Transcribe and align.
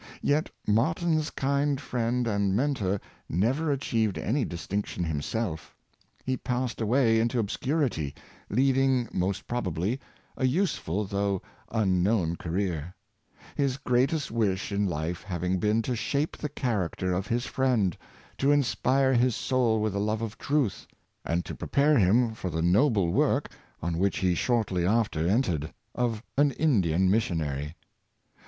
Yet 0.23 0.49
Martyn 0.65 1.21
's 1.21 1.29
kind 1.29 1.79
friend 1.79 2.25
and 2.25 2.55
Mentor 2.55 2.99
never 3.29 3.71
achieved 3.71 4.17
any 4.17 4.43
distinction 4.43 5.03
himself; 5.03 5.75
he 6.25 6.35
passed 6.37 6.81
away 6.81 7.19
into 7.19 7.37
obscurity, 7.37 8.15
leading, 8.49 9.07
most 9.13 9.45
probably, 9.47 9.99
a 10.35 10.47
useful 10.47 11.05
though 11.05 11.43
an 11.69 11.81
unknown 11.83 12.35
career; 12.35 12.95
his 13.55 13.77
greatest 13.77 14.31
wish 14.31 14.71
in 14.71 14.87
life 14.87 15.21
having 15.21 15.59
been 15.59 15.83
to 15.83 15.95
shape 15.95 16.35
the 16.35 16.49
character 16.49 17.13
of 17.13 17.27
his 17.27 17.45
friend, 17.45 17.95
to 18.39 18.51
inspire 18.51 19.13
his 19.13 19.35
soul 19.35 19.79
with 19.79 19.93
the 19.93 19.99
love 19.99 20.23
of 20.23 20.35
truth, 20.39 20.87
and 21.23 21.45
to 21.45 21.53
prepare 21.53 21.99
him 21.99 22.33
for 22.33 22.49
the 22.49 22.63
noble 22.63 23.13
work, 23.13 23.51
on 23.83 23.99
which 23.99 24.17
he 24.17 24.33
shortly 24.33 24.83
after 24.83 25.27
en 25.27 25.43
tered, 25.43 25.69
of 25.93 26.23
an 26.39 26.49
Indian 26.53 27.07
missionary. 27.07 27.75